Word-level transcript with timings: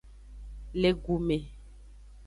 Le 0.73 0.89
gu 1.03 1.15
me. 1.27 1.37